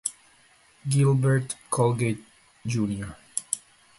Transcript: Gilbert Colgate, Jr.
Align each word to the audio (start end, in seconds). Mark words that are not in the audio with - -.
Gilbert 0.89 1.57
Colgate, 1.69 2.23
Jr. 2.65 3.11